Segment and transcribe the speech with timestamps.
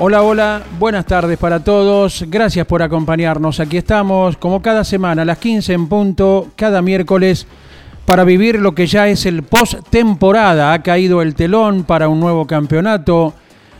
[0.00, 2.24] Hola, hola, buenas tardes para todos.
[2.28, 3.58] Gracias por acompañarnos.
[3.58, 7.48] Aquí estamos, como cada semana, a las 15 en punto, cada miércoles,
[8.06, 10.72] para vivir lo que ya es el post-temporada.
[10.72, 13.34] Ha caído el telón para un nuevo campeonato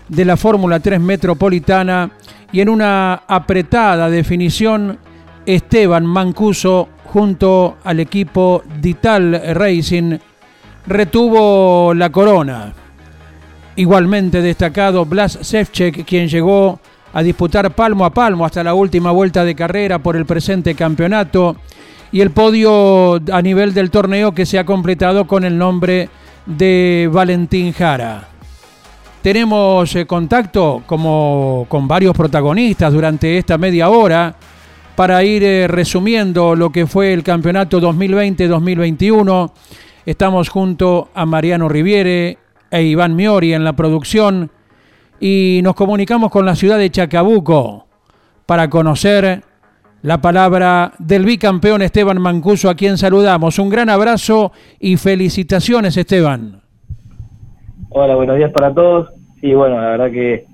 [0.09, 2.11] de la Fórmula 3 Metropolitana
[2.51, 4.99] y en una apretada definición,
[5.47, 10.19] Esteban Mancuso, junto al equipo Dital Racing,
[10.85, 12.88] retuvo la corona.
[13.79, 16.81] Igualmente destacado Blas Sevchek, quien llegó
[17.13, 21.55] a disputar palmo a palmo hasta la última vuelta de carrera por el presente campeonato
[22.11, 26.09] y el podio a nivel del torneo que se ha completado con el nombre
[26.45, 28.27] de Valentín Jara.
[29.23, 34.35] Tenemos eh, contacto como con varios protagonistas durante esta media hora
[34.97, 39.53] para ir eh, resumiendo lo que fue el campeonato 2020-2021.
[40.05, 42.39] Estamos junto a Mariano Riviere,
[42.71, 44.51] e Iván Miori en la producción
[45.21, 47.87] y nos comunicamos con la ciudad de Chacabuco
[48.47, 49.43] para conocer
[50.03, 53.59] la palabra del bicampeón Esteban Mancuso a quien saludamos.
[53.59, 56.61] Un gran abrazo y felicitaciones Esteban.
[57.91, 59.09] Hola, buenos días para todos.
[59.41, 60.47] Sí, bueno, la verdad que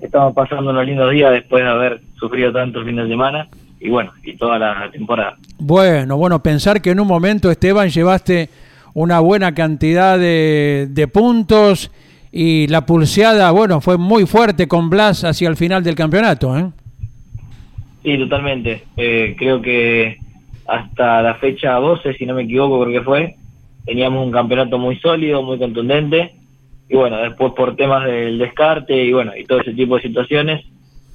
[0.00, 3.88] estamos pasando unos lindos días después de haber sufrido tanto el fin de semana y
[3.88, 5.36] bueno, y toda la temporada.
[5.58, 8.50] Bueno, bueno, pensar que en un momento Esteban llevaste
[8.94, 11.90] una buena cantidad de, de puntos
[12.32, 16.56] y la pulseada, bueno, fue muy fuerte con Blas hacia el final del campeonato.
[16.56, 16.70] ¿eh?
[18.04, 18.84] Sí, totalmente.
[18.96, 20.18] Eh, creo que
[20.66, 23.34] hasta la fecha 12, si no me equivoco, creo que fue,
[23.84, 26.34] teníamos un campeonato muy sólido, muy contundente.
[26.88, 30.64] Y bueno, después por temas del descarte y bueno, y todo ese tipo de situaciones,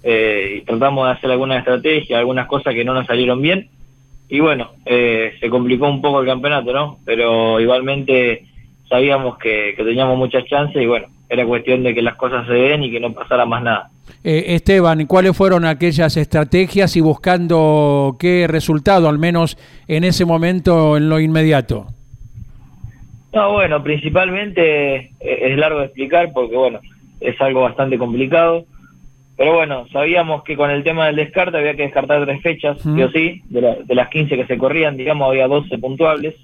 [0.04, 3.70] eh, tratamos de hacer alguna estrategia, algunas cosas que no nos salieron bien
[4.28, 7.00] y bueno, eh, se complicó un poco el campeonato, ¿no?
[7.06, 8.46] Pero igualmente
[8.90, 12.84] sabíamos que, teníamos muchas chances y bueno, era cuestión de que las cosas se den
[12.84, 13.90] y que no pasara más nada.
[14.24, 20.98] Eh, Esteban, ¿cuáles fueron aquellas estrategias y buscando qué resultado, al menos en ese momento,
[20.98, 21.88] en lo inmediato?
[23.34, 26.80] No, bueno, principalmente eh, es largo de explicar porque, bueno,
[27.20, 28.66] es algo bastante complicado.
[29.38, 33.02] Pero bueno, sabíamos que con el tema del descarte había que descartar tres fechas, sí
[33.02, 36.36] o sí, de, las 15 que se corrían, digamos, había 12 puntuables.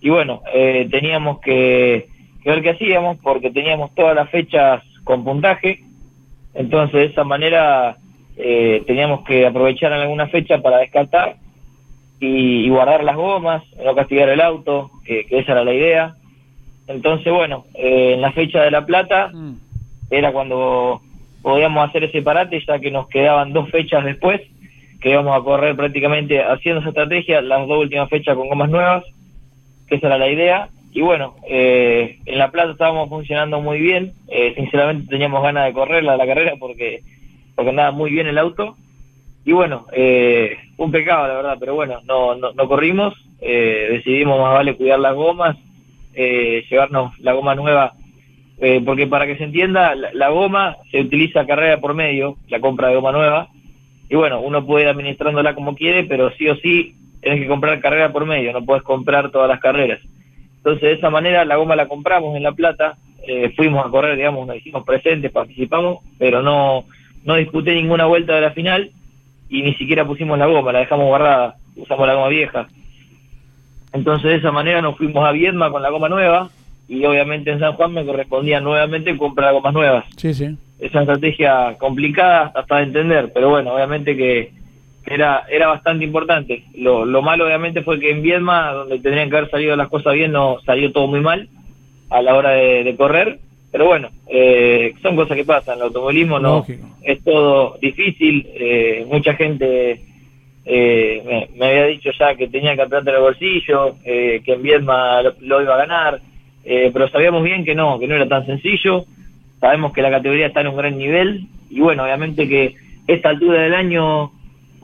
[0.00, 2.08] Y bueno, eh, teníamos que,
[2.44, 5.84] ver qué hacíamos porque teníamos todas las fechas con puntaje.
[6.54, 7.96] Entonces, de esa manera,
[8.36, 11.36] eh, teníamos que aprovechar en alguna fecha para descartar
[12.18, 16.16] y, guardar las gomas, no castigar el auto, que, esa era la idea.
[16.88, 19.54] Entonces, bueno, eh, en la fecha de La Plata mm.
[20.10, 21.00] era cuando
[21.42, 24.40] podíamos hacer ese parate ya que nos quedaban dos fechas después,
[25.00, 29.04] que íbamos a correr prácticamente haciendo esa estrategia, las dos últimas fechas con gomas nuevas,
[29.88, 30.68] que esa era la idea.
[30.92, 35.72] Y bueno, eh, en La Plata estábamos funcionando muy bien, eh, sinceramente teníamos ganas de
[35.72, 37.02] correr la, carrera porque,
[37.54, 38.76] porque andaba muy bien el auto.
[39.44, 44.40] Y bueno, eh, un pecado la verdad, pero bueno, no, no, no corrimos, eh, decidimos
[44.40, 45.56] más vale cuidar las gomas,
[46.14, 47.94] llevarnos la goma nueva
[48.60, 52.88] eh, porque para que se entienda, la, goma se utiliza carrera por medio, la compra
[52.88, 53.48] de goma nueva,
[54.08, 57.80] y bueno, uno puede ir administrándola como quiere, pero sí o sí tienes que comprar
[57.80, 60.00] carrera por medio, no puedes comprar todas las carreras.
[60.56, 64.16] Entonces, de esa manera, la goma la compramos en La Plata, eh, fuimos a correr,
[64.16, 66.84] digamos, nos hicimos presentes, participamos, pero no,
[67.24, 68.90] no disputé ninguna vuelta de la final
[69.48, 72.68] y ni siquiera pusimos la goma, la dejamos guardada, usamos la goma vieja.
[73.92, 76.50] Entonces, de esa manera nos fuimos a Viedma con la goma nueva,
[76.88, 80.04] y obviamente en San Juan me correspondía nuevamente comprar gomas nuevas.
[80.16, 80.56] Sí, sí.
[80.80, 84.52] Esa estrategia complicada hasta de entender, pero bueno, obviamente que
[85.06, 86.64] era era bastante importante.
[86.74, 90.14] Lo, lo malo obviamente fue que en Viedma, donde tendrían que haber salido las cosas
[90.14, 91.48] bien, no salió todo muy mal
[92.08, 93.38] a la hora de, correr.
[93.70, 95.76] Pero bueno, eh, son cosas que pasan.
[95.76, 96.64] El automovilismo no
[97.02, 98.46] es todo difícil.
[98.54, 100.00] Eh, mucha gente
[100.64, 105.60] eh, me, había dicho ya que tenía que en el bolsillo, que en Viedma lo
[105.60, 106.20] iba a ganar
[106.64, 109.04] eh, pero sabíamos bien que no, que no era tan sencillo,
[109.60, 111.46] sabemos que la categoría está en un gran nivel.
[111.70, 112.74] Y bueno, obviamente que
[113.06, 114.30] esta altura del año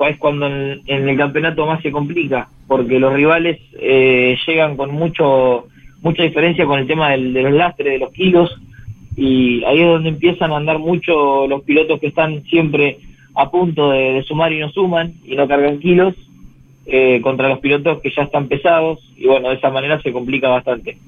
[0.09, 5.67] es cuando en, el campeonato más se complica, porque los rivales eh, llegan con mucho
[6.03, 8.55] mucha diferencia con el tema del, de los lastres, de los kilos,
[9.17, 12.99] y ahí es donde empiezan a andar mucho los pilotos que están siempre
[13.35, 16.15] a punto de, sumar y no suman y no cargan kilos
[16.87, 19.01] eh, contra los pilotos que ya están pesados.
[19.17, 20.99] Y bueno, de esa manera se complica bastante.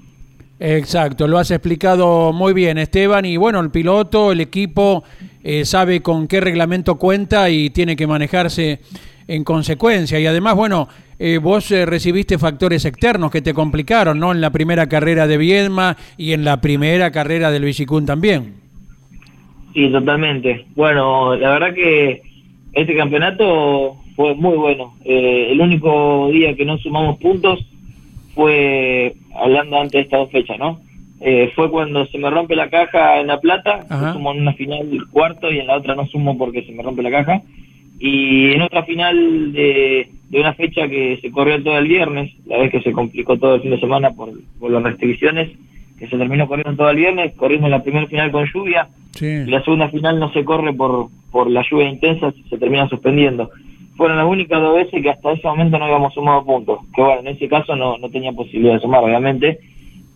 [0.58, 5.04] Exacto, lo has explicado muy bien Esteban y bueno, el piloto, el equipo
[5.44, 8.80] eh, sabe con qué reglamento cuenta y tiene que manejarse
[9.28, 10.88] en consecuencia y además bueno,
[11.18, 14.32] eh, vos recibiste factores externos que te complicaron, ¿no?
[14.32, 18.54] En la primera carrera de Viedma y en la primera carrera del Vicicún también.
[19.74, 20.64] Sí, totalmente.
[20.74, 22.22] Bueno, la verdad que
[22.72, 24.94] este campeonato fue muy bueno.
[25.04, 27.60] Eh, el único día que no sumamos puntos
[28.36, 30.78] fue, hablando antes de estas dos fechas, ¿no?
[31.20, 34.86] Eh, fue cuando se me rompe la caja en La Plata, sumo en una final
[35.10, 37.42] cuarto y en la otra no sumo porque se me rompe la caja.
[37.98, 42.58] Y en otra final de, de una fecha que se corrió todo el viernes, la
[42.58, 44.30] vez que se complicó todo el fin de semana por,
[44.60, 45.48] por las restricciones,
[45.98, 48.88] que se terminó corriendo todo el viernes, corrimos la primera final con lluvia,
[49.18, 53.50] y la segunda final no se corre por, por la lluvia intensa, se termina suspendiendo.
[53.96, 57.20] Fueron las únicas dos veces que hasta ese momento no habíamos sumado puntos, que bueno,
[57.20, 59.58] en ese caso no, no tenía posibilidad de sumar, obviamente,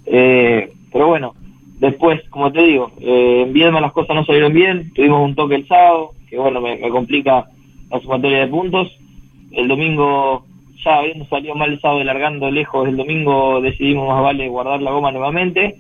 [0.07, 1.35] eh, pero bueno,
[1.79, 5.55] después, como te digo, eh, en Viedma las cosas no salieron bien, tuvimos un toque
[5.55, 7.47] el sábado, que bueno, me, complica
[7.91, 8.89] la sumatoria de puntos,
[9.53, 10.45] el domingo
[10.85, 14.81] ya habiendo salido mal el sábado y largando lejos el domingo decidimos más vale guardar
[14.81, 15.77] la goma nuevamente.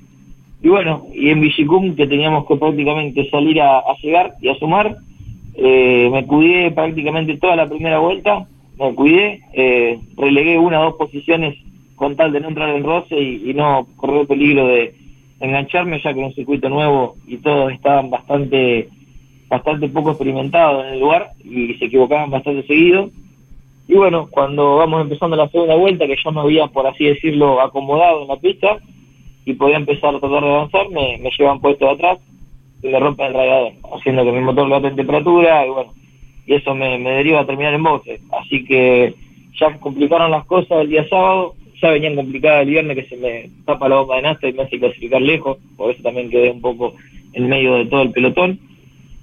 [0.62, 4.96] Y bueno y en Villicum que teníamos que prácticamente salir a, llegar y a sumar
[5.62, 8.46] eh, me cuidé prácticamente toda la primera vuelta
[8.78, 11.56] me cuidé eh, relegué una o dos posiciones
[11.96, 14.94] con tal de no entrar en roce y, no correr peligro de
[15.40, 18.88] engancharme ya que era un circuito nuevo y todos estaban bastante
[19.50, 23.10] bastante poco experimentados en el lugar y se equivocaban bastante seguido.
[23.88, 27.60] Y bueno, cuando vamos empezando la segunda vuelta, que ya me había, por así decirlo,
[27.60, 28.78] acomodado en la pista
[29.44, 32.18] y podía empezar a tratar de avanzar, me, llevan puesto de atrás
[32.82, 35.92] me rompen el radiador, haciendo que mi motor lo en temperatura y bueno,
[36.46, 38.20] y eso me, deriva a terminar en boxe.
[38.32, 39.14] Así que
[39.58, 43.50] ya complicaron las cosas el día sábado, ya venían complicadas el viernes que se me
[43.64, 46.60] tapa la bomba de nasta y me hace clasificar lejos, por eso también quedé un
[46.60, 46.94] poco
[47.32, 48.58] en medio de todo el pelotón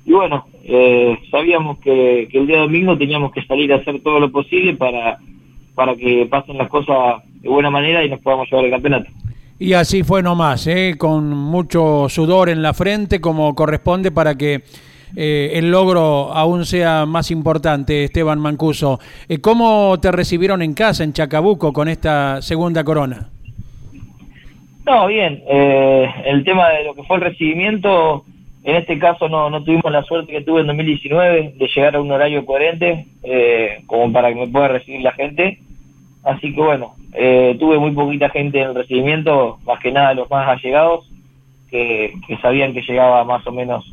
[0.08, 4.32] y bueno, eh, sabíamos que, el día domingo teníamos que salir a hacer todo lo
[4.32, 5.18] posible para,
[5.76, 9.10] para que pasen las cosas de buena manera y nos podamos llevar el campeonato.
[9.60, 10.96] Y así fue nomás, ¿eh?
[10.98, 14.62] con mucho sudor en la frente, como corresponde para que
[15.16, 19.00] eh, el logro aún sea más importante, Esteban Mancuso.
[19.28, 23.30] Eh, ¿Cómo te recibieron en casa, en Chacabuco, con esta segunda corona?
[24.86, 25.44] No, bien.
[25.50, 28.24] Eh, el tema de lo que fue el recibimiento
[28.68, 32.02] en este caso no, no tuvimos la suerte que tuve en 2019 de llegar a
[32.02, 35.60] un horario coherente eh, como para que me pueda recibir la gente.
[36.28, 40.30] Así que bueno, eh, tuve muy poquita gente en el recibimiento, más que nada los
[40.30, 41.10] más allegados,
[41.72, 43.86] que, sabían que llegaba más o menos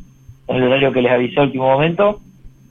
[0.49, 2.19] en el horario que les avisé al último momento.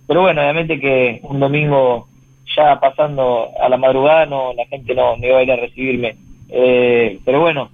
[0.07, 2.09] Pero bueno, obviamente que un domingo
[2.55, 6.17] ya pasando a la madrugada no la gente no, me iba a ir a recibirme.
[6.51, 7.71] Eh, pero bueno,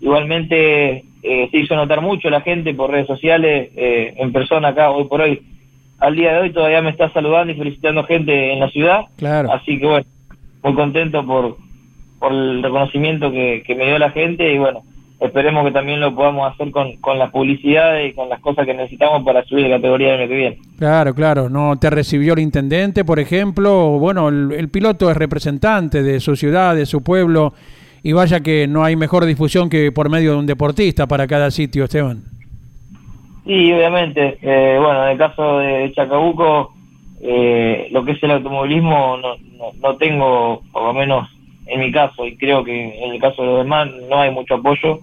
[0.00, 4.92] igualmente eh, se hizo notar mucho la gente por redes sociales, eh, en persona acá
[4.92, 5.42] hoy por hoy.
[5.98, 9.06] Al día de hoy todavía me está saludando y felicitando gente en la ciudad.
[9.16, 9.52] Claro.
[9.52, 10.06] Así que bueno,
[10.64, 11.56] muy contento por,
[12.18, 14.82] por el reconocimiento que, me dio la gente y bueno,
[15.20, 18.74] esperemos que también lo podamos hacer con, con la publicidad y con las cosas que
[18.74, 20.58] necesitamos para subir de categoría el año que viene.
[20.78, 21.48] Claro, claro.
[21.48, 23.98] ¿No te recibió el intendente, por ejemplo?
[24.00, 27.52] Bueno, el piloto es representante de su ciudad, de su pueblo
[28.04, 31.50] y vaya que no hay mejor difusión que por medio de un deportista para cada
[31.50, 32.22] sitio, Esteban.
[33.46, 34.38] Sí, obviamente.
[34.42, 36.73] Eh, bueno, en el caso de Chacabuco,
[37.24, 39.36] eh, lo que es el automovilismo no,
[39.80, 41.28] no, tengo, por lo menos
[41.66, 44.54] en mi caso, y creo que en el caso de los demás no hay mucho
[44.54, 45.00] apoyo.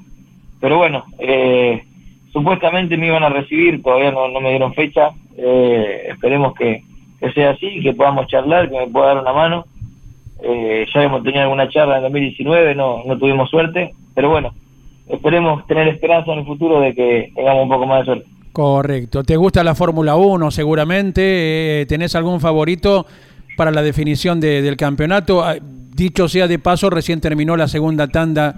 [0.59, 1.83] Pero bueno, eh,
[2.31, 5.09] supuestamente me iban a recibir, todavía no, me dieron fecha.
[5.35, 6.83] esperemos que,
[7.19, 9.65] que sea así, que podamos charlar, que me pueda dar una mano.
[10.43, 14.53] Eh, ya hemos tenido alguna charla en 2019, no, no tuvimos suerte, pero bueno,
[15.07, 18.29] esperemos tener esperanza en el futuro de que tengamos un poco más de suerte.
[18.53, 19.23] Correcto.
[19.23, 21.81] ¿Te gusta la Fórmula 1 seguramente?
[21.81, 23.05] Eh, ¿Tenés algún favorito
[23.55, 25.43] para la definición del campeonato?
[25.43, 28.55] Ah, dicho sea de paso, recién terminó la segunda tanda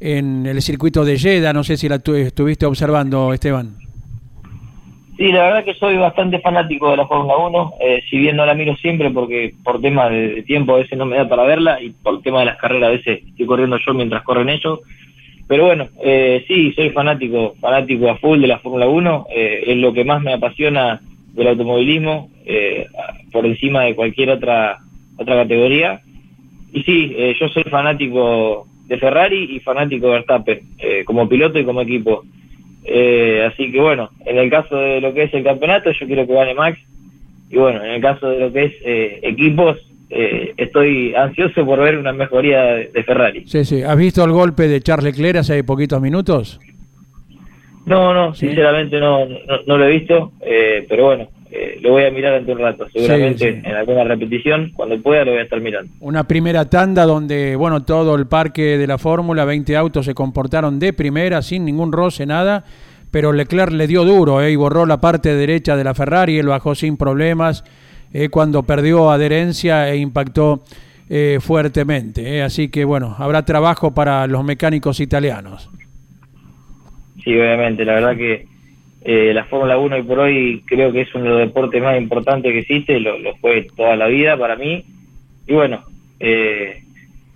[0.00, 3.76] en el circuito de Jeddah, no sé si la estuviste observando, Esteban.
[5.16, 8.44] Sí, la verdad que soy bastante fanático de la Fórmula 1, eh, si bien no
[8.44, 11.80] la miro siempre porque por tema de, tiempo a veces no me da para verla
[11.80, 14.80] y por tema de las carreras a veces estoy corriendo yo mientras corren ellos.
[15.46, 19.76] Pero bueno, eh, sí, soy fanático, fanático a full de la Fórmula 1, eh, es
[19.76, 21.00] lo que más me apasiona
[21.32, 22.30] del automovilismo,
[23.32, 24.78] por encima de cualquier otra
[25.16, 26.00] otra categoría.
[26.72, 31.58] Y sí, eh, yo soy fanático de Ferrari y fanático de Verstappen, eh, como piloto
[31.58, 32.24] y como equipo.
[32.84, 36.26] Eh, así que bueno, en el caso de lo que es el campeonato, yo quiero
[36.26, 36.78] que gane Max.
[37.50, 38.72] Y bueno, en el caso de lo que es
[39.22, 39.78] equipos,
[40.56, 43.44] estoy ansioso por ver una mejoría de, Ferrari.
[43.46, 43.82] Sí, sí.
[43.82, 46.60] ¿Has visto el golpe de Charles Leclerc hace poquitos minutos?
[47.86, 49.26] No, no, sinceramente no,
[49.66, 50.32] no, lo he visto,
[50.88, 55.00] pero bueno, eh, lo voy a mirar ante un rato, seguramente en alguna repetición, cuando
[55.00, 55.92] pueda lo voy a estar mirando.
[56.00, 60.80] Una primera tanda donde, bueno, todo el parque de la Fórmula, 20 autos se comportaron
[60.80, 62.64] de primera, sin ningún roce, nada,
[63.12, 66.48] pero Leclerc le dio duro eh, y borró la parte derecha de la Ferrari, él
[66.48, 67.62] bajó sin problemas
[68.14, 70.62] eh, cuando perdió adherencia e impactó
[71.10, 72.40] eh, fuertemente.
[72.40, 75.68] Así que, bueno, habrá trabajo para los mecánicos italianos.
[77.22, 78.46] Sí, obviamente, la verdad que
[79.06, 81.98] eh, la Fórmula 1 hoy por hoy creo que es uno de los deportes más
[81.98, 84.82] importantes que existe, lo, fue toda la vida para mí.
[85.46, 85.84] Y bueno,
[86.20, 86.82] eh,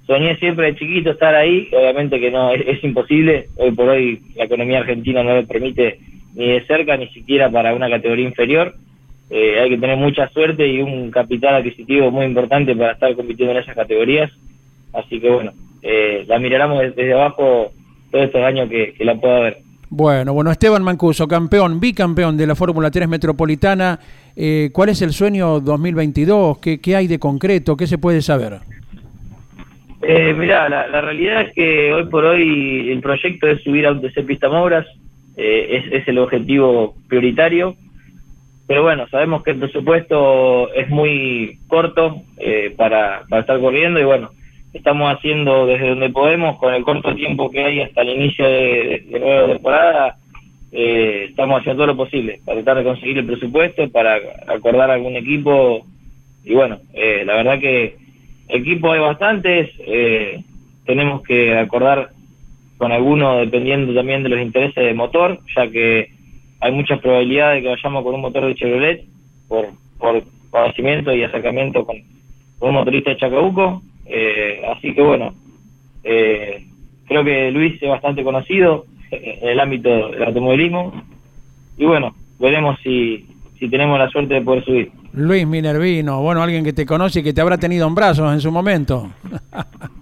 [0.06, 4.44] soñé siempre de chiquito estar ahí, obviamente que no, es, imposible, hoy por hoy la
[4.44, 5.98] economía argentina no le permite
[6.34, 8.74] ni de cerca ni siquiera para una categoría inferior.
[9.30, 13.52] Eh, hay que tener mucha suerte y un capital adquisitivo muy importante para estar compitiendo
[13.52, 14.30] en esas categorías.
[14.92, 15.52] Así que bueno,
[16.26, 17.72] la miraremos desde abajo
[18.10, 19.58] todos estos años que, que la pueda ver.
[19.90, 23.98] Bueno, bueno, Esteban Mancuso, campeón, bicampeón de la Fórmula 3 Metropolitana.
[24.36, 26.58] Eh, ¿Cuál es el sueño 2022?
[26.58, 27.76] ¿Qué, ¿Qué hay de concreto?
[27.76, 28.58] ¿Qué se puede saber?
[30.02, 34.24] Eh, mirá, la, realidad es que hoy por hoy el proyecto es subir a UTC
[34.26, 34.86] Pista Mouras,
[35.36, 37.74] eh, es, es, el objetivo prioritario,
[38.68, 44.04] pero bueno, sabemos que el presupuesto es muy corto eh, para, para estar corriendo y
[44.04, 44.30] bueno,
[44.74, 49.06] estamos haciendo desde donde podemos, con el corto tiempo que hay hasta el inicio de,
[49.10, 50.16] de, nueva temporada,
[50.70, 55.16] eh, estamos haciendo todo lo posible para tratar de conseguir el presupuesto, para acordar algún
[55.16, 55.86] equipo.
[56.44, 57.96] Y bueno, eh, la verdad que
[58.48, 60.42] equipos hay bastantes, eh,
[60.84, 62.10] tenemos que acordar
[62.76, 66.17] con algunos dependiendo también de los intereses de motor, ya que
[66.60, 69.04] hay muchas probabilidades de que vayamos con un motor de Chevrolet
[69.48, 71.96] por, por conocimiento y acercamiento con,
[72.60, 75.34] un motorista de Chacabuco eh, así que bueno,
[76.02, 76.64] eh,
[77.06, 80.92] creo que Luis es bastante conocido en el ámbito del automovilismo.
[81.76, 83.26] Y bueno, veremos si,
[83.58, 84.90] si tenemos la suerte de poder subir.
[85.12, 88.40] Luis Minervino, bueno, alguien que te conoce y que te habrá tenido en brazos en
[88.40, 89.08] su momento.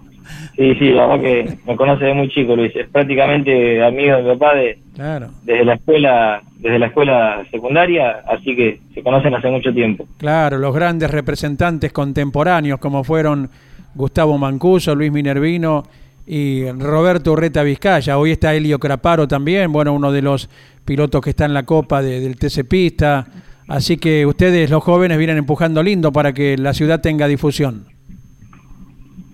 [0.57, 2.75] Sí, sí, la verdad que me conoce de muy chico, Luis.
[2.75, 5.29] Es prácticamente amigo de mi papá de, claro.
[5.43, 10.07] desde la escuela, desde la escuela secundaria, así que se conocen hace mucho tiempo.
[10.17, 13.51] Claro, los grandes representantes contemporáneos como fueron
[13.93, 15.83] Gustavo Mancuso, Luis Minervino
[16.25, 18.17] y Roberto Urreta Vizcaya.
[18.17, 20.49] Hoy está Elio Craparo también, bueno, uno de los
[20.85, 23.27] pilotos que está en la Copa del TC Pista.
[23.67, 27.85] Así que ustedes, los jóvenes, vienen empujando lindo para que la ciudad tenga difusión.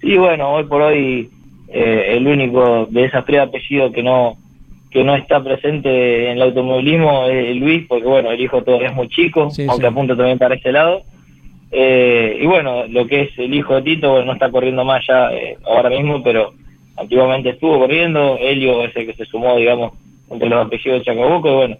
[0.03, 1.29] Sí, bueno, hoy por hoy
[1.69, 4.35] eh, el único de esas tres apellidos que no
[4.91, 8.95] que no está presente en el automovilismo es Luis, porque bueno, el hijo todavía es
[8.95, 11.01] muy chico, aunque apunta también para ese lado.
[11.71, 15.33] Eh, y bueno, lo que es el hijo de Tito, no está corriendo más ya
[15.33, 16.53] eh, ahora mismo, pero
[16.95, 18.37] antiguamente estuvo corriendo.
[18.37, 19.93] Helio es el que se sumó, digamos,
[20.29, 21.77] entre los apellidos de Chacabuco, y bueno,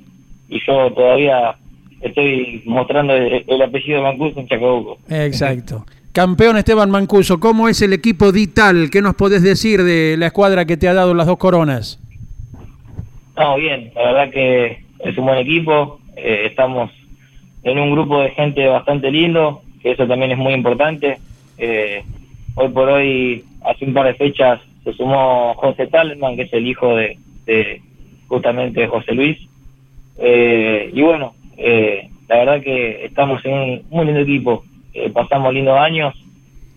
[0.50, 1.56] y yo todavía
[2.02, 4.98] estoy mostrando el, apellido de Mancuso en Chacabuco.
[5.10, 5.86] Exacto.
[6.14, 8.92] Campeón Esteban Mancuso, ¿cómo es el equipo Dital?
[8.92, 12.00] ¿Qué nos podés decir de la escuadra que te ha dado las dos coronas?
[13.36, 16.92] No, bien, la verdad que es un buen equipo, eh, estamos
[17.64, 21.18] en un grupo de gente bastante lindo, que eso también es muy importante.
[21.58, 22.04] Eh,
[22.54, 26.68] hoy por hoy, hace un par de fechas, se sumó José Talman, que es el
[26.68, 27.18] hijo de,
[28.28, 29.40] justamente José Luis.
[30.20, 34.64] Eh, y bueno, eh, la verdad que estamos en un muy lindo equipo,
[35.14, 36.14] pasamos lindos años.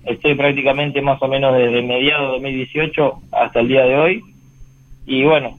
[0.05, 4.23] Estoy prácticamente más o menos desde mediados de 2018 hasta el día de hoy.
[5.07, 5.59] Y bueno,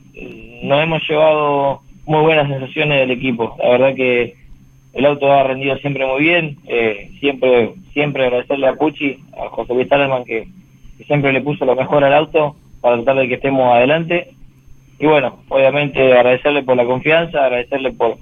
[0.64, 3.56] nos hemos llevado muy buenas sensaciones del equipo.
[3.62, 4.36] La verdad que
[4.94, 9.74] el auto ha rendido siempre muy bien, eh, siempre siempre agradecerle a Pucci, a José
[9.74, 10.48] Luis Talman, que,
[11.06, 14.32] siempre le puso lo mejor al auto para tratar de que estemos adelante.
[15.00, 18.18] Y bueno, obviamente agradecerle por la confianza, agradecerle por,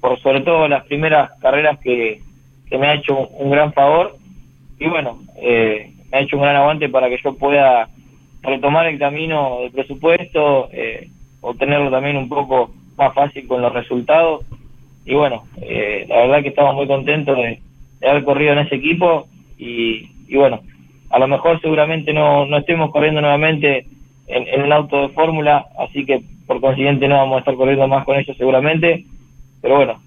[0.00, 2.20] por sobre todo las primeras carreras que,
[2.68, 4.16] que me ha hecho un, gran favor.
[4.78, 7.88] Y bueno, eh, me ha hecho un gran aguante para que yo pueda
[8.42, 11.08] retomar el camino del presupuesto, eh,
[11.40, 14.44] obtenerlo también un poco más fácil con los resultados.
[15.04, 17.60] Y bueno, eh, la verdad que estamos muy contentos de,
[18.06, 19.26] haber corrido en ese equipo.
[19.56, 20.60] Y, bueno,
[21.10, 23.86] a lo mejor seguramente no, no estemos corriendo nuevamente
[24.26, 27.86] en, en un auto de fórmula, así que por consiguiente no vamos a estar corriendo
[27.88, 29.04] más con ellos seguramente,
[29.62, 30.02] pero bueno,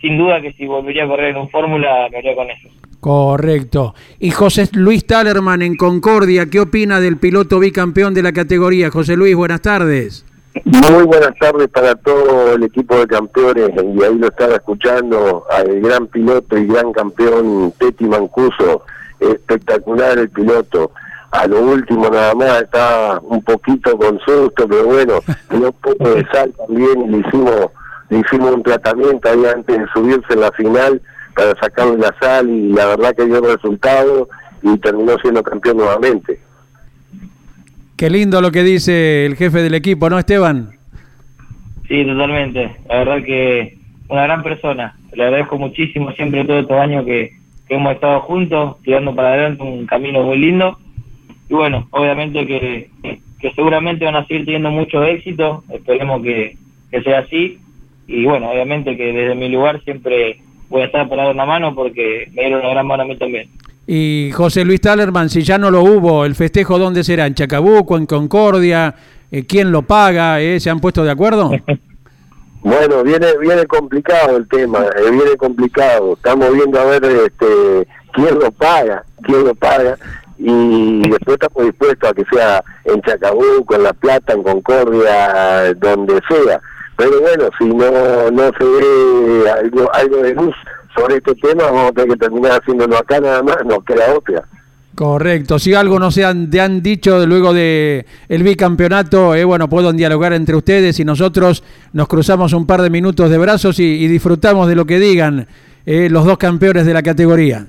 [0.00, 2.68] sin duda que si volvería a correr en un Fórmula, lo haría con eso.
[3.00, 3.94] Correcto.
[4.18, 8.90] Y José Luis Talerman en Concordia, ¿qué opina del piloto bicampeón de la categoría?
[8.90, 10.26] José Luis, buenas tardes.
[10.64, 15.80] Muy buenas tardes para todo el equipo de campeones y ahí lo estaba escuchando al
[15.80, 18.82] gran piloto y gran campeón Teti Mancuso,
[19.20, 20.90] espectacular el piloto.
[21.30, 26.26] A lo último nada más está un poquito con susto, pero bueno, un poco de
[26.32, 27.66] sal también y le hicimos,
[28.10, 31.00] le hicimos un tratamiento ahí antes de subirse en la final
[31.34, 34.28] para sacarle la sal y la verdad que dio el resultado
[34.62, 36.40] y terminó siendo campeón nuevamente.
[37.96, 40.70] Qué lindo lo que dice el jefe del equipo, ¿no, Esteban?
[41.86, 42.76] Sí, totalmente.
[42.88, 44.94] La verdad que una gran persona.
[45.12, 47.32] Le agradezco muchísimo siempre todos estos años que,
[47.68, 50.76] hemos estado juntos, tirando para adelante un camino muy lindo.
[51.48, 52.90] Y bueno, obviamente que,
[53.38, 55.62] que seguramente van a seguir teniendo mucho éxito.
[55.68, 56.56] Esperemos que,
[56.90, 57.60] que sea así.
[58.10, 61.74] Y bueno, obviamente que desde mi lugar siempre voy a estar para dar una mano
[61.74, 63.48] porque me dieron una gran mano a mí también.
[63.86, 67.26] Y José Luis Talerman, si ya no lo hubo, ¿el festejo dónde será?
[67.26, 68.94] ¿En Chacabuco, en Concordia?
[69.30, 70.40] Eh, ¿Quién lo paga?
[70.40, 70.58] Eh?
[70.58, 71.50] ¿Se han puesto de acuerdo?
[72.62, 76.12] Bueno, viene viene complicado el tema, eh, viene complicado.
[76.12, 79.96] Estamos viendo a ver este quién lo paga, quién lo paga
[80.36, 86.20] y después estamos dispuestos a que sea en Chacabuco, en La Plata, en Concordia, donde
[86.28, 86.60] sea.
[87.00, 90.54] Pero bueno, si no no se ve algo algo de luz
[90.94, 94.44] sobre este tema vamos a tener que terminar haciéndolo acá nada más, no queda otra.
[94.94, 99.70] Correcto, si algo no se han, te han dicho luego de el bicampeonato, eh, bueno,
[99.70, 101.64] pueden dialogar entre ustedes y nosotros
[101.94, 105.46] nos cruzamos un par de minutos de brazos y, disfrutamos de lo que digan
[105.86, 107.64] eh, los dos campeones de la categoría.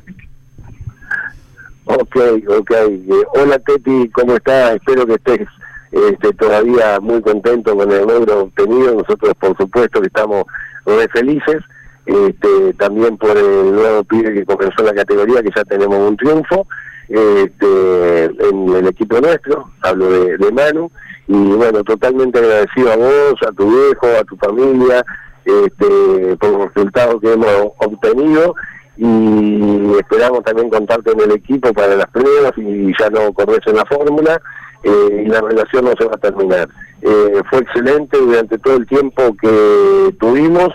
[1.86, 2.18] Ok,
[2.50, 2.72] ok.
[2.72, 3.02] Eh,
[3.34, 4.76] hola Teti, ¿cómo estás?
[4.76, 5.48] Espero que estés
[5.92, 8.96] este, todavía muy contento con el logro obtenido.
[8.96, 10.46] Nosotros, por supuesto, que estamos
[10.86, 11.58] muy felices
[12.06, 16.68] este, también por el nuevo pibe que comenzó la categoría, que ya tenemos un triunfo
[17.08, 20.90] este, en el equipo nuestro, hablo de, Manu,
[21.28, 25.06] y bueno, totalmente agradecido a vos, a tu viejo, a tu familia,
[25.46, 28.56] este, por los resultados que hemos obtenido.
[28.98, 33.78] Y esperamos también contarte en el equipo para las pruebas y ya no corres en
[33.78, 34.40] la fórmula
[34.84, 36.70] eh, y la relación no se va a terminar.
[37.02, 40.70] Eh, fue excelente durante todo el tiempo que tuvimos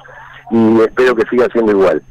[0.50, 2.02] y espero que siga siendo igual.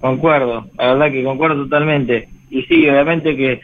[0.00, 2.28] Concuerdo, la verdad que concuerdo totalmente.
[2.50, 3.60] Y sí, obviamente que,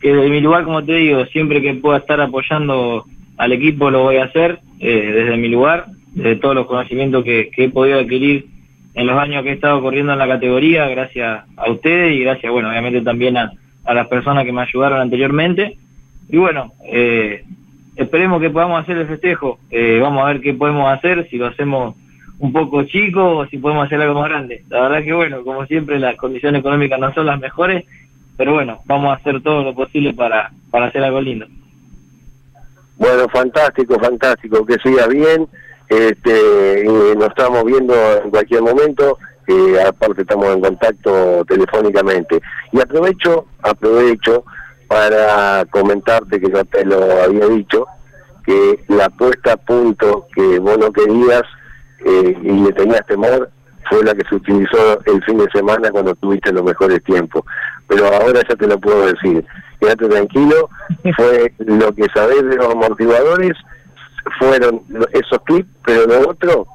[0.00, 3.04] que de mi lugar, como te digo, siempre que pueda estar apoyando
[3.38, 7.50] al equipo lo voy a hacer, eh, desde mi lugar, desde todos los conocimientos que,
[7.56, 8.46] he podido adquirir
[8.94, 12.52] en los años que he estado corriendo en la categoría, gracias a ustedes y gracias,
[12.52, 13.52] bueno, obviamente también a,
[13.84, 15.78] a las personas que me ayudaron anteriormente.
[16.30, 17.44] Y bueno, eh,
[17.96, 21.46] esperemos que podamos hacer el festejo, eh, vamos a ver qué podemos hacer, si lo
[21.46, 21.96] hacemos
[22.38, 24.64] un poco chico o si podemos hacer algo más grande.
[24.68, 27.84] La verdad que bueno, como siempre las condiciones económicas no son las mejores,
[28.36, 31.46] pero bueno, vamos a hacer todo lo posible para, para hacer algo lindo.
[32.96, 35.48] Bueno, fantástico, fantástico, que siga bien,
[35.88, 36.84] este,
[37.16, 42.40] nos estamos viendo en cualquier momento, eh, aparte estamos en contacto telefónicamente.
[42.72, 44.44] Y aprovecho, aprovecho
[44.90, 47.86] para comentarte que ya te lo había dicho,
[48.44, 51.44] que la puesta a punto que vos no querías
[52.04, 53.48] eh, y le tenías temor
[53.88, 57.44] fue la que se utilizó el fin de semana cuando tuviste los mejores tiempos.
[57.86, 59.46] Pero ahora ya te lo puedo decir.
[59.78, 60.68] Quédate tranquilo,
[61.16, 63.52] fue lo que sabés de los amortiguadores,
[64.40, 66.66] fueron esos clips, pero lo otro,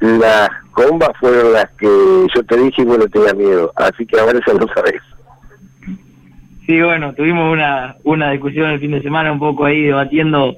[0.00, 1.86] las combas fueron las que
[2.34, 3.72] yo te dije y vos no tenías miedo.
[3.76, 5.00] Así que ahora ya lo sabés.
[6.66, 10.56] Sí, bueno, tuvimos una, una discusión el fin de semana un poco ahí debatiendo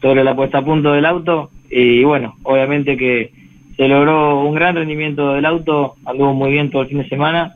[0.00, 3.32] sobre la puesta a punto del auto y bueno, obviamente que
[3.76, 7.54] se logró un gran rendimiento del auto, anduvo muy bien todo el fin de semana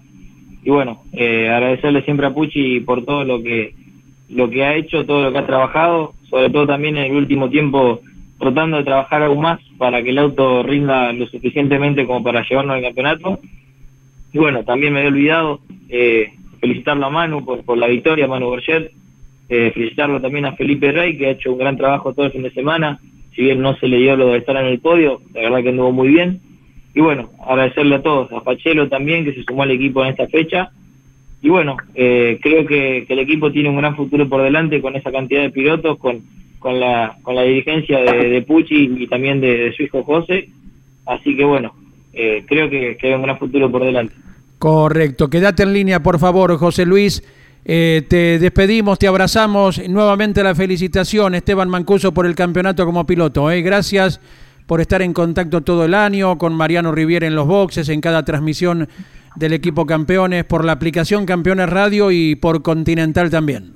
[0.64, 3.74] y bueno, eh, agradecerle siempre a Pucci por todo lo que
[4.28, 7.48] lo que ha hecho, todo lo que ha trabajado, sobre todo también en el último
[7.48, 8.00] tiempo
[8.38, 12.76] tratando de trabajar aún más para que el auto rinda lo suficientemente como para llevarnos
[12.76, 13.40] al campeonato.
[14.32, 16.32] Y bueno, también me he olvidado eh,
[16.66, 18.90] felicitarlo a Manu por, la victoria, Manu Borget,
[19.48, 22.42] eh, felicitarlo también a Felipe Rey, que ha hecho un gran trabajo todo el fin
[22.42, 22.98] de semana,
[23.35, 25.68] si bien no se le dio lo de estar en el podio, la verdad que
[25.68, 26.40] anduvo muy bien.
[26.94, 30.26] Y bueno, agradecerle a todos, a Pachelo también, que se sumó al equipo en esta
[30.26, 30.70] fecha.
[31.42, 35.12] Y bueno, eh, creo que, el equipo tiene un gran futuro por delante con esa
[35.12, 36.22] cantidad de pilotos, con,
[36.59, 40.48] con, la, con la dirigencia de, de Pucci y también de, su hijo José.
[41.05, 41.74] Así que bueno,
[42.14, 44.14] eh, creo que hay un gran futuro por delante.
[44.66, 47.22] Correcto, quédate en línea, por favor, José Luis.
[47.64, 49.81] Eh, te despedimos, te abrazamos.
[49.88, 53.48] Nuevamente la felicitación, Esteban Mancuso, por el campeonato como piloto.
[53.52, 53.62] Eh.
[53.62, 54.20] Gracias
[54.66, 58.24] por estar en contacto todo el año con Mariano Riviera en los boxes, en cada
[58.24, 58.88] transmisión
[59.37, 63.74] del equipo Campeones, por la aplicación Campeones Radio y por Continental también.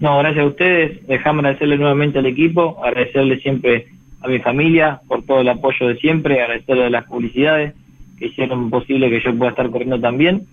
[0.00, 1.06] No, gracias a ustedes.
[1.06, 3.88] Dejame agradecerle nuevamente al equipo, agradecerle siempre
[4.22, 7.74] a mi familia por todo el apoyo de siempre, agradecerle las publicidades
[8.18, 10.46] que hicieron posible que yo pueda estar corriendo también.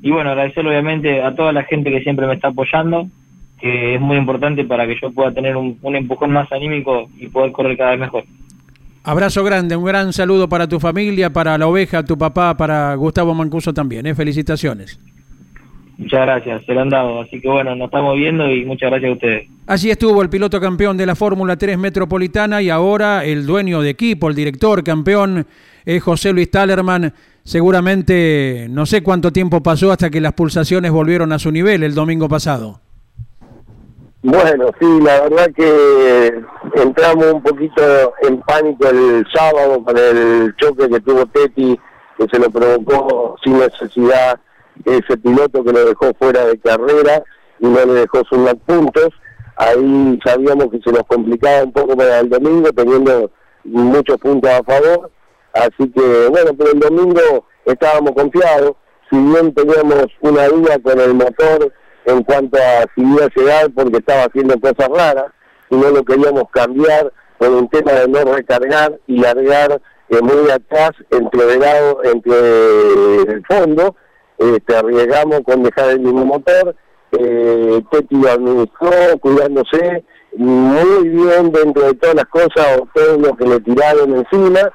[0.00, 3.08] Y bueno, agradecerle obviamente a toda la gente que siempre me está apoyando,
[3.60, 7.52] que es muy importante para que yo pueda tener un, empujón más anímico y poder
[7.52, 8.24] correr cada vez mejor.
[9.02, 13.34] Abrazo grande, un gran saludo para tu familia, para la oveja, tu papá, para Gustavo
[13.34, 14.06] Mancuso también.
[14.06, 14.14] ¿eh?
[14.14, 15.00] Felicitaciones.
[15.98, 17.20] Muchas gracias, se lo han dado.
[17.20, 19.48] Así que bueno, nos estamos viendo y muchas gracias a ustedes.
[19.66, 23.90] Así estuvo el piloto campeón de la Fórmula 3 Metropolitana y ahora el dueño de
[23.90, 25.44] equipo, el director campeón,
[25.84, 27.12] es José Luis Talerman.
[27.42, 31.94] Seguramente no sé cuánto tiempo pasó hasta que las pulsaciones volvieron a su nivel el
[31.94, 32.80] domingo pasado.
[34.22, 36.32] Bueno, sí, la verdad que
[36.80, 41.76] entramos un poquito en pánico el sábado con el choque que tuvo Teti,
[42.16, 44.38] que se lo provocó sin necesidad
[44.84, 47.22] ese piloto que lo dejó fuera de carrera
[47.60, 49.08] y no le dejó sumar puntos.
[49.56, 53.30] Ahí sabíamos que se nos complicaba un poco para el domingo, teniendo
[53.64, 55.10] muchos puntos a favor.
[55.52, 58.72] Así que, bueno, pero el domingo estábamos confiados.
[59.10, 61.72] Si bien teníamos una duda con el motor
[62.04, 65.32] en cuanto a si iba a llegar porque estaba haciendo cosas raras,
[65.70, 70.50] y no lo queríamos cambiar con un tema de no recargar y largar eh, muy
[70.50, 73.94] atrás entre el, lado, entre el fondo
[74.38, 76.74] este, arriesgamos con dejar el mismo motor,
[77.12, 80.04] eh, Teti administró, cuidándose
[80.36, 84.70] muy bien dentro de todas las cosas o todo lo que le tiraron encima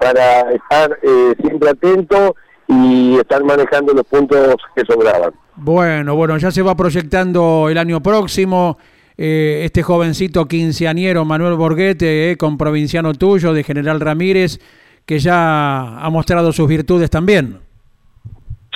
[0.00, 2.34] para estar eh, siempre atento
[2.66, 5.32] y estar manejando los puntos que sobraban.
[5.56, 8.78] Bueno, bueno, ya se va proyectando el año próximo.
[9.16, 14.58] Eh, este jovencito quinceañero Manuel Borguete, eh, con provinciano tuyo de General Ramírez,
[15.06, 17.60] que ya ha mostrado sus virtudes también.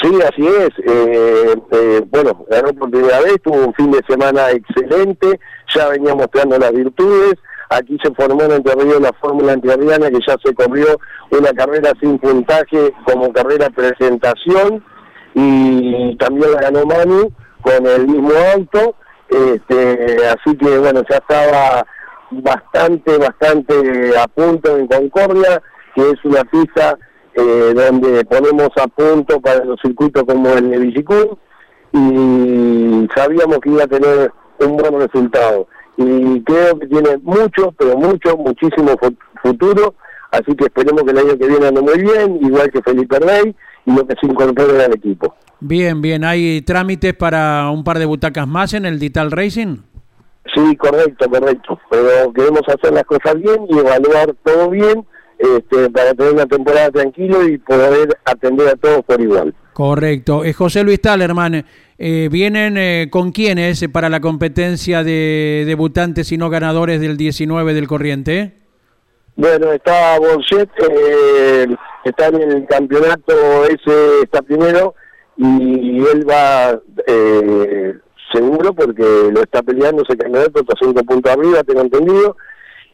[0.01, 0.71] Sí, así es.
[0.87, 5.41] Eh, eh, bueno, ganó por primera vez, tuvo un fin de semana excelente,
[5.75, 7.35] ya venía mostrando las virtudes.
[7.71, 10.99] Aquí se formó en Entre Ríos la Fórmula Entrerriana que ya se corrió
[11.31, 14.83] una carrera sin puntaje como carrera presentación
[15.35, 17.31] y también la ganó Manu
[17.61, 18.95] con el mismo auto.
[19.29, 21.85] Este, así que bueno, ya estaba
[22.31, 25.63] bastante, bastante a punto en Concordia,
[25.95, 26.97] que es una pista
[27.35, 31.39] eh, donde ponemos a punto para los circuitos como el de Villicún
[31.93, 35.69] y sabíamos que iba a tener un buen resultado.
[35.97, 38.93] Y creo que tiene mucho, pero mucho, muchísimo
[39.43, 39.95] futuro,
[40.31, 43.55] así que esperemos que el año que viene ande muy bien, igual que Felipe Rey,
[43.85, 45.35] y lo que se incorpore al equipo.
[45.61, 49.79] Bien, bien, ¿hay trámites para un par de butacas más en el Dital Racing?
[50.55, 55.05] Sí, correcto, correcto, pero queremos hacer las cosas bien y evaluar todo bien
[55.39, 59.55] este, para tener una temporada tranquila y poder atender a todos por igual.
[59.73, 60.45] Correcto.
[60.45, 61.65] Eh, José Luis Talerman,
[61.99, 67.75] eh, ¿vienen eh, con quiénes para la competencia de debutantes y no ganadores del 19
[67.75, 68.55] del Corriente?
[69.37, 70.69] Bueno, está Borget,
[72.05, 74.97] está en el campeonato, ese está primero
[75.37, 76.81] y él va
[78.33, 82.37] seguro porque lo está peleando ese campeonato, está cinco puntos arriba, tengo entendido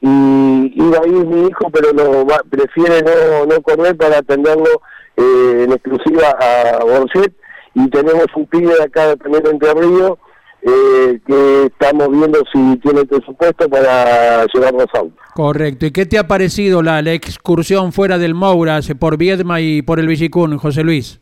[0.07, 4.83] y iba a ir mi hijo, pero no, prefiere no, no correr para atenderlo
[5.17, 7.33] eh, en exclusiva a Borset
[7.75, 10.19] y tenemos un pibe acá de primero Entre Ríos
[10.61, 15.19] eh, que estamos viendo si tiene presupuesto para llevarnos a autos.
[15.35, 15.87] Correcto.
[15.87, 20.01] ¿Y qué te ha parecido la, la excursión fuera del Mouras por Viedma y por
[20.01, 21.19] el Villicún, José Luis?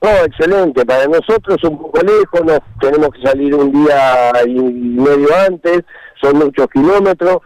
[0.00, 0.86] No, excelente.
[0.86, 5.82] Para nosotros un poco lejos, nos tenemos que salir un día y medio antes,
[6.22, 7.38] son muchos kilómetros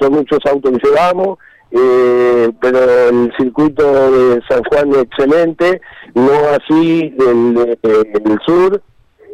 [0.00, 1.38] son muchos autos que llevamos,
[1.70, 5.80] eh, pero el circuito de San Juan es excelente,
[6.14, 8.82] no así del, del sur,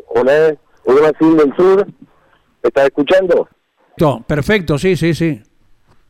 [0.08, 0.54] hola,
[0.86, 3.48] no así del sur, ¿me estás escuchando?
[3.98, 5.42] No, perfecto, sí, sí, sí.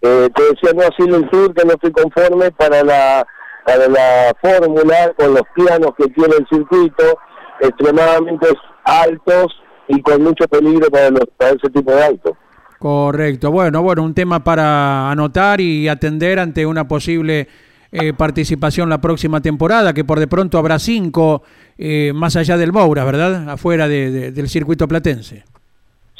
[0.02, 3.26] Eh, te decía no así del sur que no estoy conforme para la
[3.64, 7.18] para la fórmula con los planos que tiene el circuito
[7.60, 8.46] extremadamente
[8.84, 12.32] altos y con mucho peligro para, los, para ese tipo de autos.
[12.78, 13.50] Correcto.
[13.50, 17.48] Bueno, bueno, un tema para anotar y atender ante una posible
[17.90, 21.42] eh, participación la próxima temporada, que por de pronto habrá cinco
[21.76, 23.48] eh, más allá del Moura, ¿verdad?
[23.50, 25.44] Afuera del circuito platense.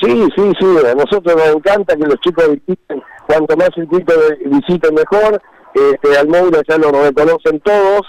[0.00, 0.66] Sí, sí, sí.
[0.86, 5.40] A nosotros nos encanta que los chicos visiten, cuanto más circuitos visiten mejor.
[5.74, 8.02] Este, al Moura ya lo reconocen todos.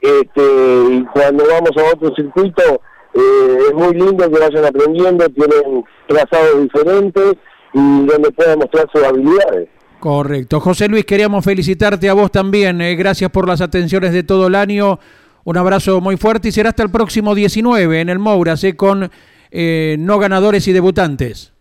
[0.00, 0.42] Este,
[0.90, 2.80] y cuando vamos a otro circuito,
[3.14, 7.36] eh, es muy lindo que vayan aprendiendo, tienen trazados diferentes
[7.72, 9.68] y donde pueda mostrar sus habilidades.
[10.00, 10.58] Correcto.
[10.58, 12.80] José Luis, queríamos felicitarte a vos también.
[12.80, 14.98] eh, gracias por las atenciones de todo el año.
[15.44, 19.10] Un abrazo muy fuerte y será hasta el próximo 19 en el Mouras eh, con
[19.50, 21.52] eh, no ganadores y debutantes.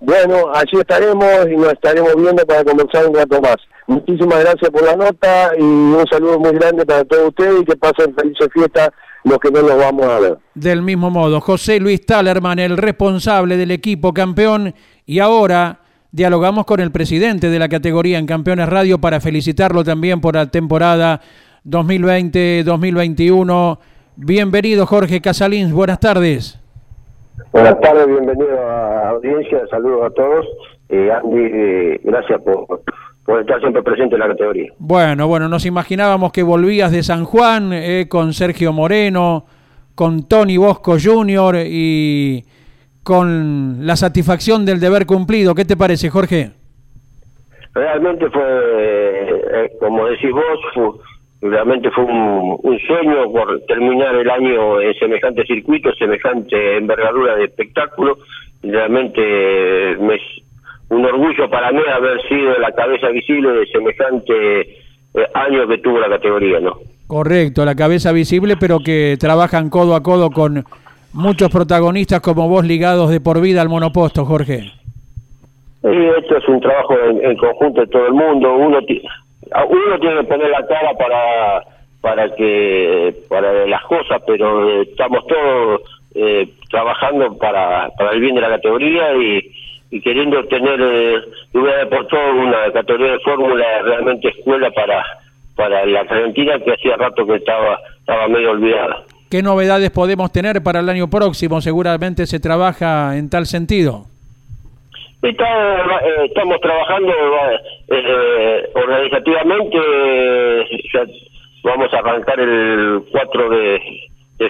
[0.00, 3.56] Bueno, allí estaremos y nos estaremos viendo para conversar un rato más.
[3.88, 7.76] Muchísimas gracias por la nota y un saludo muy grande para todos ustedes y que
[7.76, 8.90] pasen felices fiestas
[9.24, 10.38] los que no los vamos a ver.
[10.54, 14.74] Del mismo modo, José Luis Talerman, el responsable del equipo campeón,
[15.08, 15.78] y ahora
[16.12, 20.50] dialogamos con el presidente de la categoría en Campeones Radio para felicitarlo también por la
[20.50, 21.22] temporada
[21.64, 23.78] 2020-2021.
[24.16, 26.60] Bienvenido Jorge Casalins, buenas tardes.
[27.52, 30.44] Buenas tardes, bienvenido a la audiencia, saludos a todos.
[30.90, 32.66] Eh, Andy, eh, gracias por,
[33.24, 34.70] por estar siempre presente en la categoría.
[34.76, 39.46] Bueno, bueno, nos imaginábamos que volvías de San Juan eh, con Sergio Moreno,
[39.94, 41.62] con Tony Bosco Jr.
[41.64, 42.44] y
[43.08, 45.54] con la satisfacción del deber cumplido.
[45.54, 46.50] ¿Qué te parece, Jorge?
[47.72, 54.28] Realmente fue, eh, como decís vos, fue- realmente fue un, un sueño por terminar el
[54.28, 58.18] año en semejante circuito, semejante envergadura de espectáculo.
[58.62, 60.22] Realmente eh, me es
[60.90, 65.98] un orgullo para mí haber sido la cabeza visible de semejante eh, año que tuvo
[65.98, 66.72] la categoría, ¿no?
[67.06, 70.64] Correcto, la cabeza visible, pero que trabajan codo a codo con
[71.12, 74.72] muchos protagonistas como vos ligados de por vida al monoposto, Jorge.
[75.82, 78.54] Y esto es un trabajo en, conjunto de todo el mundo.
[78.56, 84.82] Uno, uno tiene que poner la cara para para que para las cosas, pero eh,
[84.82, 85.80] estamos todos
[86.14, 92.34] eh, trabajando para, para el bien de la categoría y, queriendo tener eh, por todas
[92.34, 95.04] una categoría de fórmula realmente escuela para
[95.56, 99.02] para la Argentina que hacía rato que estaba estaba medio olvidada.
[99.30, 101.60] ¿Qué novedades podemos tener para el año próximo?
[101.60, 104.06] Seguramente se trabaja en tal sentido.
[105.22, 105.36] Eh,
[106.24, 107.12] estamos trabajando
[107.88, 110.64] eh, organizativamente, eh,
[110.94, 111.04] ya
[111.62, 113.80] vamos a arrancar el 4 de,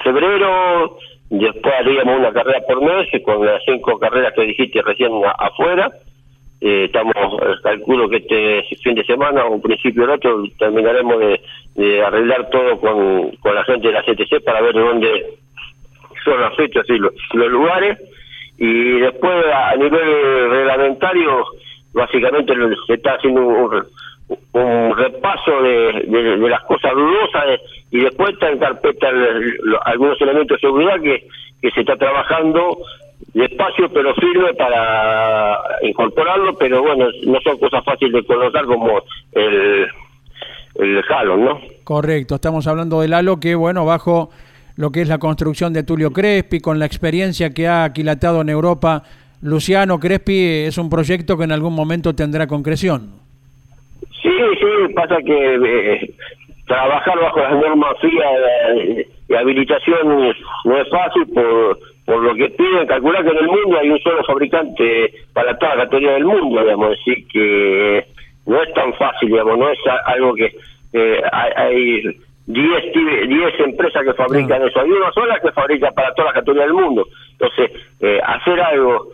[0.05, 0.99] febrero,
[1.31, 5.91] después haríamos una carrera por mes con las cinco carreras que dijiste recién afuera.
[6.61, 7.15] Eh, estamos,
[7.63, 11.41] calculo que este fin de semana o principio del otro terminaremos de,
[11.79, 15.27] de arreglar todo con, con la gente de la CTC para ver dónde
[16.25, 17.97] son las fechas y los, los lugares.
[18.59, 21.45] Y después a, nivel reglamentario
[21.93, 22.53] básicamente
[22.85, 23.85] se está haciendo un,
[24.55, 27.61] un repaso de, de- las cosas dudosas eh,
[27.93, 29.09] y después está en carpeta
[29.85, 31.29] algunos elementos de seguridad que,
[31.63, 32.79] que se está trabajando
[33.35, 39.89] despacio pero firme para incorporarlo pero bueno no son cosas fáciles de colocar como el
[40.79, 41.61] el Halon, ¿no?
[41.85, 44.31] Correcto, estamos hablando del halo que, bueno, bajo
[44.77, 48.49] lo que es la construcción de Tulio Crespi, con la experiencia que ha aquilatado en
[48.49, 49.03] Europa
[49.43, 53.11] Luciano Crespi, es un proyecto que en algún momento tendrá concreción.
[54.23, 56.15] Sí, sí, pasa que eh,
[56.67, 58.31] trabajar bajo las normas frías
[58.77, 62.87] de, de habilitación no es fácil por, por lo que piden.
[62.87, 66.61] Calcular que en el mundo hay un solo fabricante para toda la categoría del mundo,
[66.61, 68.07] digamos, decir que
[68.49, 70.47] no es tan fácil, digamos, no es algo que
[70.93, 72.03] eh, hay, hay
[72.47, 76.35] 10 tibe- 10 empresas que fabrican eso, hay una sola que fabrica para toda la
[76.35, 77.07] categoría del mundo.
[77.33, 79.13] Entonces, eh, hacer algo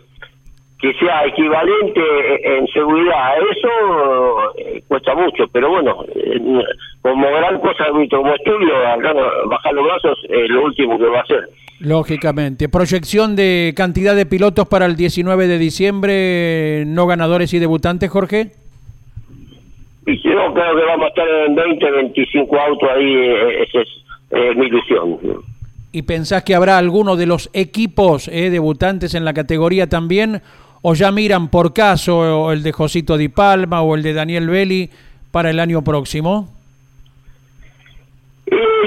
[0.79, 6.39] que sea equivalente en seguridad a eso eh, cuesta mucho, pero bueno, eh,
[7.01, 9.13] como gran cosa, como estudio, acá
[9.45, 11.49] bajar los brazos es lo último que va a hacer.
[11.79, 12.69] Lógicamente.
[12.69, 18.51] Proyección de cantidad de pilotos para el 19 de diciembre, no ganadores y debutantes, Jorge.
[20.05, 23.89] Y yo creo que vamos a estar en 20, 25 autos ahí, eh, esa es
[24.31, 25.17] eh, mi ilusión.
[25.91, 30.41] ¿Y pensás que habrá alguno de los equipos eh, debutantes en la categoría también?
[30.81, 34.89] ¿O ya miran por caso el de Josito Di Palma o el de Daniel Belli
[35.31, 36.54] para el año próximo?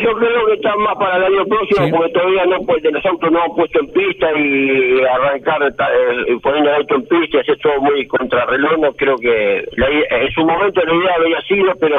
[0.02, 1.92] Yo creo que está más para el año próximo, Sí.
[1.92, 6.70] porque todavía no pues, los autos no han puesto en pista y arrancar eh, poniendo
[6.70, 8.78] el auto en pista hacer todo muy contrarreloj.
[8.78, 11.98] No creo que la en su momento la idea había sido, pero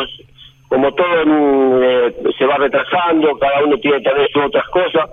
[0.67, 5.09] como todo eh, se va retrasando, cada uno tiene también sus otras cosas.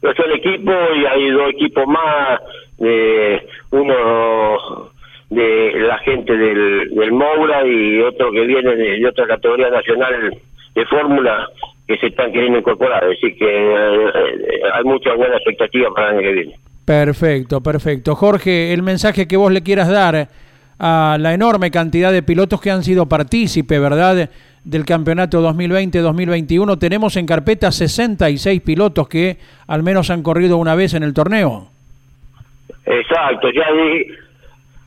[0.00, 2.40] Pero es el equipo y hay dos equipos más,
[2.82, 4.90] eh, uno
[5.30, 10.36] de la gente del, del Moura y otro que viene de, de otra categoría nacional
[10.74, 11.48] de fórmula
[11.90, 13.04] que se están queriendo incorporar.
[13.06, 16.54] Decir, que eh, hay mucha buena expectativa para el año que viene.
[16.84, 18.14] Perfecto, perfecto.
[18.14, 20.28] Jorge, el mensaje que vos le quieras dar
[20.78, 24.30] a la enorme cantidad de pilotos que han sido partícipe, ¿verdad?
[24.64, 26.78] Del campeonato 2020-2021.
[26.78, 31.68] Tenemos en carpeta 66 pilotos que al menos han corrido una vez en el torneo.
[32.86, 34.06] Exacto, ya di-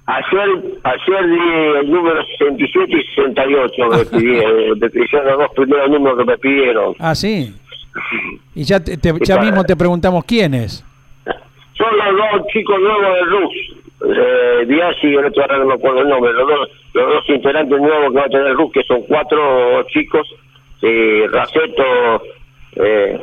[0.06, 0.50] Ayer,
[0.84, 6.18] ayer di el número 67 y 68 me pidieron, me pidieron los dos primeros números
[6.20, 6.96] que me pidieron.
[7.00, 7.54] Ah, sí.
[8.56, 10.84] Y ya, te, te- ya mismo te preguntamos quiénes.
[11.78, 13.54] Son los dos chicos nuevos de Rus,
[14.18, 17.30] eh, Díaz y el otro ahora no me acuerdo el nombre, los dos, los dos
[17.30, 20.28] integrantes nuevos que va a tener Rus, que son cuatro chicos,
[20.82, 22.22] eh, Raceto,
[22.76, 23.20] eh,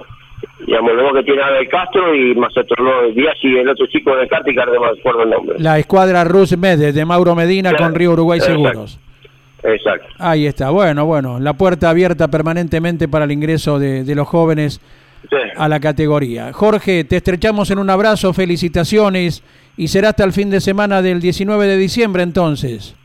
[0.66, 4.14] digamos, luego que tiene Abel Castro y más otro no, Díaz y el otro chico
[4.16, 5.56] de Cati, que ahora no me acuerdo el nombre.
[5.58, 7.84] La escuadra Rus Medes de Mauro Medina Claro.
[7.86, 8.62] con Río Uruguay Exacto.
[8.62, 8.98] Seguros.
[9.62, 10.06] Exacto.
[10.18, 10.70] Ahí está.
[10.70, 11.38] Bueno, bueno.
[11.38, 14.80] La puerta abierta permanentemente para el ingreso de, de los jóvenes
[15.28, 15.36] Sí.
[15.54, 16.50] a la categoría.
[16.54, 19.44] Jorge, te estrechamos en un abrazo, felicitaciones
[19.76, 22.96] y será hasta el fin de semana del 19 de diciembre entonces.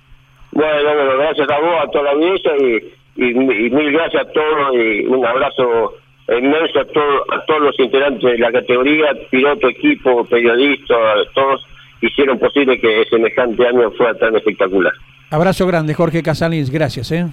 [0.54, 4.32] Bueno, bueno, gracias a vos, a toda la audiencia y, y, y mil gracias a
[4.32, 5.94] todos y un abrazo
[6.30, 10.98] inmenso a, todo- a todos los integrantes de la categoría, piloto, equipo, periodistas,
[11.34, 11.66] todos
[12.02, 14.94] hicieron posible que semejante año fuera tan espectacular.
[15.32, 17.12] Abrazo grande, Jorge Casalins, gracias.
[17.12, 17.26] ¿eh?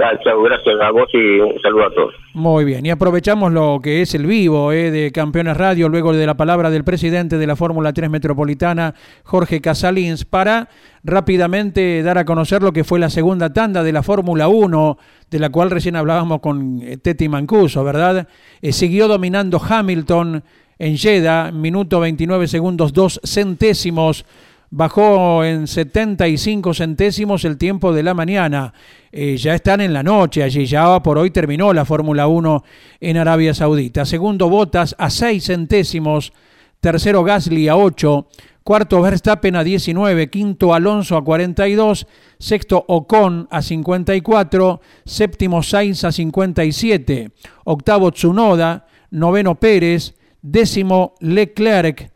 [0.00, 2.14] Gracias a vos y un saludo a todos.
[2.32, 4.90] Muy bien, y aprovechamos lo que es el vivo ¿eh?
[4.90, 9.60] de Campeones Radio, luego de la palabra del presidente de la Fórmula 3 Metropolitana, Jorge
[9.60, 10.70] Casalins, para
[11.04, 14.96] rápidamente dar a conocer lo que fue la segunda tanda de la Fórmula 1,
[15.30, 18.26] de la cual recién hablábamos con eh, Teti Mancuso, ¿verdad?
[18.62, 20.42] Eh, siguió dominando Hamilton
[20.78, 24.24] en Jeddah, minuto 29 segundos, dos centésimos
[24.70, 28.72] bajó en 75 centésimos el tiempo de la mañana.
[29.12, 32.64] Eh, ya están en la noche allí, ya por hoy terminó la Fórmula 1
[33.00, 34.04] en Arabia Saudita.
[34.04, 36.32] Segundo Botas a 6 centésimos,
[36.80, 38.28] tercero Gasly a 8,
[38.62, 42.06] cuarto Verstappen a 19, quinto Alonso a 42,
[42.38, 47.32] sexto Ocon a 54, séptimo Sainz a 57,
[47.64, 52.12] octavo Tsunoda, noveno Pérez, décimo Leclerc,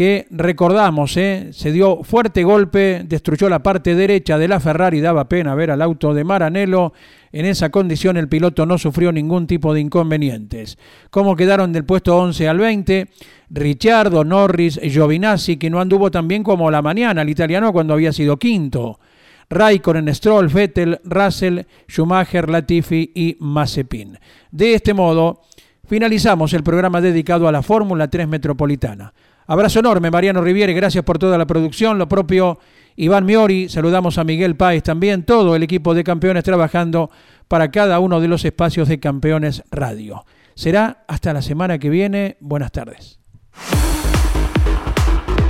[0.00, 1.48] que recordamos, ¿eh?
[1.52, 5.82] se dio fuerte golpe, destruyó la parte derecha de la Ferrari, daba pena ver al
[5.82, 6.94] auto de Maranello.
[7.32, 10.78] En esa condición el piloto no sufrió ningún tipo de inconvenientes.
[11.10, 13.08] ¿Cómo quedaron del puesto 11 al 20?
[13.50, 18.14] Ricciardo, Norris, Giovinazzi, que no anduvo tan bien como la mañana, el italiano cuando había
[18.14, 18.98] sido quinto.
[19.50, 24.18] Raikkonen, Stroll, Vettel, Russell, Schumacher, Latifi y Mazepin.
[24.50, 25.42] De este modo,
[25.86, 29.12] finalizamos el programa dedicado a la Fórmula 3 Metropolitana.
[29.50, 31.98] Abrazo enorme, Mariano Riviere, gracias por toda la producción.
[31.98, 32.60] Lo propio,
[32.94, 37.10] Iván Miori, saludamos a Miguel Páez también, todo el equipo de campeones trabajando
[37.48, 40.24] para cada uno de los espacios de Campeones Radio.
[40.54, 42.36] Será hasta la semana que viene.
[42.38, 43.18] Buenas tardes.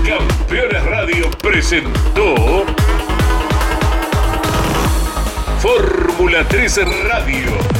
[0.03, 2.65] Campeones Radio presentó
[5.59, 7.80] Fórmula 3 Radio.